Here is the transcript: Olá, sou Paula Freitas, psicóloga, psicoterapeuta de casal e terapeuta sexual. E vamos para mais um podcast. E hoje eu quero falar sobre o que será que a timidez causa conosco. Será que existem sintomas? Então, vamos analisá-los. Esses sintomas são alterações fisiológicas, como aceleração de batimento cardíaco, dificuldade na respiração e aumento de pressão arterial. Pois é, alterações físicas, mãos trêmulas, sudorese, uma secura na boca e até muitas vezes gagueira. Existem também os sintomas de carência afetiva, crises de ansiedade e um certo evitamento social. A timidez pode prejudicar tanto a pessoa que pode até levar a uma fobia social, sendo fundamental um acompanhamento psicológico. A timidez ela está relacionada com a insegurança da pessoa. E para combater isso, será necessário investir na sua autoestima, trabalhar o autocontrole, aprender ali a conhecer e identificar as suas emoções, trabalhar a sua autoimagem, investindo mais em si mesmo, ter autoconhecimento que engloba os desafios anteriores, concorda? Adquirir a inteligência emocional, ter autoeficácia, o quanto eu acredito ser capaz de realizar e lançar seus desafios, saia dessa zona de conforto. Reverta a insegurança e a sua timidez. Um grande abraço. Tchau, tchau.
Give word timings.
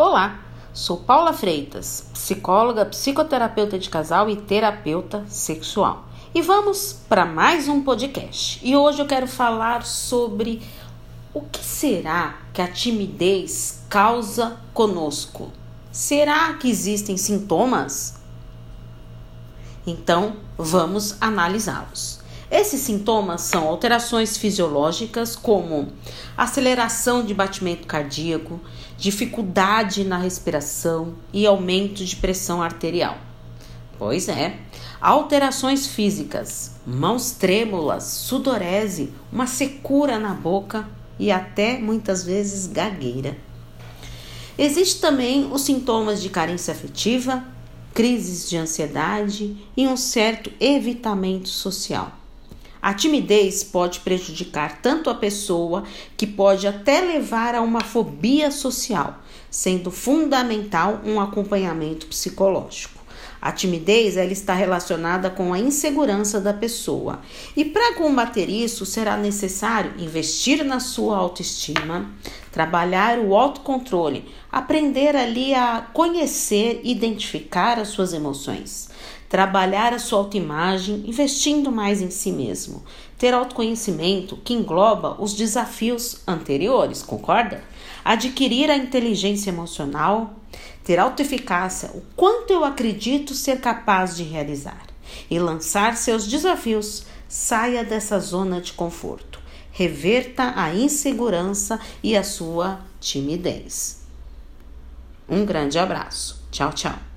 Olá, 0.00 0.38
sou 0.72 0.98
Paula 0.98 1.32
Freitas, 1.32 2.06
psicóloga, 2.14 2.86
psicoterapeuta 2.86 3.76
de 3.76 3.90
casal 3.90 4.30
e 4.30 4.36
terapeuta 4.36 5.24
sexual. 5.26 6.04
E 6.32 6.40
vamos 6.40 6.92
para 7.08 7.26
mais 7.26 7.66
um 7.66 7.82
podcast. 7.82 8.60
E 8.62 8.76
hoje 8.76 9.02
eu 9.02 9.06
quero 9.06 9.26
falar 9.26 9.84
sobre 9.84 10.62
o 11.34 11.40
que 11.40 11.64
será 11.64 12.38
que 12.52 12.62
a 12.62 12.68
timidez 12.70 13.82
causa 13.88 14.56
conosco. 14.72 15.50
Será 15.90 16.54
que 16.54 16.70
existem 16.70 17.16
sintomas? 17.16 18.20
Então, 19.84 20.36
vamos 20.56 21.20
analisá-los. 21.20 22.20
Esses 22.50 22.80
sintomas 22.80 23.42
são 23.42 23.68
alterações 23.68 24.38
fisiológicas, 24.38 25.36
como 25.36 25.92
aceleração 26.34 27.22
de 27.22 27.34
batimento 27.34 27.86
cardíaco, 27.86 28.58
dificuldade 28.96 30.02
na 30.02 30.16
respiração 30.16 31.14
e 31.30 31.46
aumento 31.46 32.02
de 32.02 32.16
pressão 32.16 32.62
arterial. 32.62 33.18
Pois 33.98 34.28
é, 34.28 34.56
alterações 34.98 35.86
físicas, 35.86 36.76
mãos 36.86 37.32
trêmulas, 37.32 38.04
sudorese, 38.04 39.12
uma 39.30 39.46
secura 39.46 40.18
na 40.18 40.32
boca 40.32 40.88
e 41.18 41.30
até 41.30 41.78
muitas 41.78 42.24
vezes 42.24 42.66
gagueira. 42.66 43.36
Existem 44.56 45.00
também 45.02 45.52
os 45.52 45.62
sintomas 45.62 46.22
de 46.22 46.30
carência 46.30 46.72
afetiva, 46.72 47.44
crises 47.92 48.48
de 48.48 48.56
ansiedade 48.56 49.56
e 49.76 49.86
um 49.86 49.96
certo 49.96 50.50
evitamento 50.58 51.48
social. 51.48 52.12
A 52.80 52.94
timidez 52.94 53.64
pode 53.64 54.00
prejudicar 54.00 54.80
tanto 54.80 55.10
a 55.10 55.14
pessoa 55.14 55.84
que 56.16 56.26
pode 56.26 56.66
até 56.66 57.00
levar 57.00 57.54
a 57.54 57.60
uma 57.60 57.80
fobia 57.80 58.50
social, 58.50 59.18
sendo 59.50 59.90
fundamental 59.90 61.00
um 61.04 61.20
acompanhamento 61.20 62.06
psicológico. 62.06 62.98
A 63.40 63.52
timidez 63.52 64.16
ela 64.16 64.32
está 64.32 64.52
relacionada 64.52 65.30
com 65.30 65.52
a 65.52 65.58
insegurança 65.58 66.40
da 66.40 66.52
pessoa. 66.52 67.20
E 67.56 67.64
para 67.64 67.94
combater 67.94 68.48
isso, 68.48 68.84
será 68.84 69.16
necessário 69.16 69.92
investir 69.98 70.64
na 70.64 70.80
sua 70.80 71.16
autoestima, 71.16 72.10
trabalhar 72.58 73.20
o 73.20 73.36
autocontrole, 73.36 74.24
aprender 74.50 75.14
ali 75.14 75.54
a 75.54 75.80
conhecer 75.92 76.80
e 76.82 76.90
identificar 76.90 77.78
as 77.78 77.86
suas 77.86 78.12
emoções, 78.12 78.88
trabalhar 79.28 79.94
a 79.94 79.98
sua 80.00 80.18
autoimagem, 80.18 81.04
investindo 81.06 81.70
mais 81.70 82.02
em 82.02 82.10
si 82.10 82.32
mesmo, 82.32 82.82
ter 83.16 83.32
autoconhecimento 83.32 84.36
que 84.38 84.54
engloba 84.54 85.16
os 85.20 85.34
desafios 85.34 86.20
anteriores, 86.26 87.00
concorda? 87.00 87.62
Adquirir 88.04 88.72
a 88.72 88.76
inteligência 88.76 89.50
emocional, 89.50 90.34
ter 90.82 90.98
autoeficácia, 90.98 91.90
o 91.94 92.02
quanto 92.16 92.52
eu 92.52 92.64
acredito 92.64 93.34
ser 93.34 93.60
capaz 93.60 94.16
de 94.16 94.24
realizar 94.24 94.84
e 95.30 95.38
lançar 95.38 95.96
seus 95.96 96.26
desafios, 96.26 97.06
saia 97.28 97.84
dessa 97.84 98.18
zona 98.18 98.60
de 98.60 98.72
conforto. 98.72 99.37
Reverta 99.78 100.54
a 100.56 100.74
insegurança 100.74 101.78
e 102.02 102.16
a 102.16 102.24
sua 102.24 102.80
timidez. 102.98 104.00
Um 105.28 105.44
grande 105.44 105.78
abraço. 105.78 106.44
Tchau, 106.50 106.72
tchau. 106.72 107.07